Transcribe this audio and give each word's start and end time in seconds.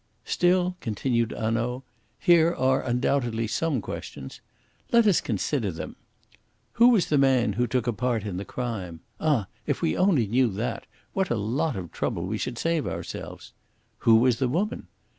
"Still," 0.25 0.77
continued 0.81 1.29
Hanaud, 1.31 1.83
"here 2.17 2.55
are 2.55 2.81
undoubtedly 2.81 3.45
some 3.45 3.81
questions. 3.81 4.41
Let 4.91 5.05
us 5.05 5.21
consider 5.21 5.69
them! 5.71 5.95
Who 6.71 6.89
was 6.89 7.09
the 7.09 7.19
man 7.19 7.53
who 7.53 7.67
took 7.67 7.85
a 7.85 7.93
part 7.93 8.23
in 8.25 8.37
the 8.37 8.43
crime? 8.43 9.01
Ah, 9.19 9.45
if 9.67 9.83
we 9.83 9.95
only 9.95 10.25
knew 10.25 10.47
that, 10.53 10.87
what 11.13 11.29
a 11.29 11.35
lot 11.35 11.75
of 11.75 11.91
trouble 11.91 12.25
we 12.25 12.39
should 12.39 12.57
save 12.57 12.87
ourselves! 12.87 13.53
Who 13.99 14.15
was 14.15 14.39
the 14.39 14.49
woman? 14.49 14.87